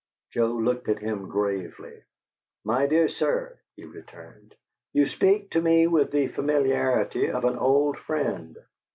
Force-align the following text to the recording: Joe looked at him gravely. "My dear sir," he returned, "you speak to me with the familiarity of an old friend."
Joe 0.31 0.47
looked 0.53 0.89
at 0.89 0.97
him 0.97 1.29
gravely. 1.29 2.01
"My 2.63 2.87
dear 2.87 3.07
sir," 3.07 3.59
he 3.75 3.83
returned, 3.85 4.55
"you 4.93 5.05
speak 5.05 5.51
to 5.51 5.61
me 5.61 5.85
with 5.85 6.09
the 6.09 6.27
familiarity 6.29 7.29
of 7.29 7.45
an 7.45 7.55
old 7.59 7.99
friend." 7.99 8.57